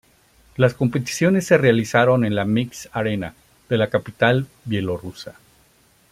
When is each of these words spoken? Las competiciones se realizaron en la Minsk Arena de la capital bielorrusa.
Las 0.55 0.73
competiciones 0.73 1.45
se 1.45 1.59
realizaron 1.59 2.25
en 2.25 2.33
la 2.33 2.43
Minsk 2.43 2.87
Arena 2.91 3.35
de 3.69 3.77
la 3.77 3.91
capital 3.91 4.47
bielorrusa. 4.65 5.35